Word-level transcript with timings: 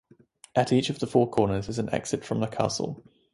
At 0.55 0.73
each 0.73 0.89
of 0.89 0.97
the 0.97 1.05
four 1.05 1.29
corners 1.29 1.69
is 1.69 1.77
an 1.77 1.93
exit 1.93 2.25
from 2.25 2.39
the 2.39 2.47
castle. 2.47 3.03